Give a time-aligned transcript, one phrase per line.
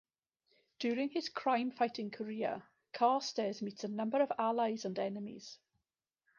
[0.79, 5.59] During his crime-fighting career, Carstairs meets a number of allies and enemies.